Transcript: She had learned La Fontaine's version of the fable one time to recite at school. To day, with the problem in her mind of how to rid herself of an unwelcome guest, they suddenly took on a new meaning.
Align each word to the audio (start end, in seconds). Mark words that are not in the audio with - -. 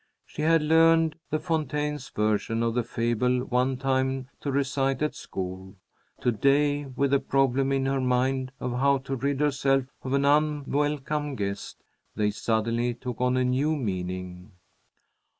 She 0.25 0.41
had 0.41 0.63
learned 0.63 1.15
La 1.31 1.37
Fontaine's 1.37 2.09
version 2.09 2.63
of 2.63 2.73
the 2.73 2.81
fable 2.81 3.41
one 3.45 3.77
time 3.77 4.29
to 4.39 4.51
recite 4.51 5.03
at 5.03 5.13
school. 5.13 5.75
To 6.21 6.31
day, 6.31 6.85
with 6.85 7.11
the 7.11 7.19
problem 7.19 7.71
in 7.71 7.85
her 7.85 8.01
mind 8.01 8.51
of 8.59 8.71
how 8.79 8.97
to 8.97 9.15
rid 9.15 9.41
herself 9.41 9.85
of 10.01 10.13
an 10.13 10.25
unwelcome 10.25 11.35
guest, 11.35 11.83
they 12.15 12.31
suddenly 12.31 12.95
took 12.95 13.21
on 13.21 13.37
a 13.37 13.43
new 13.45 13.75
meaning. 13.75 14.53